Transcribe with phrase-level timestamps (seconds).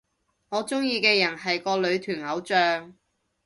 [0.49, 2.95] 我鍾意嘅人係個女團偶像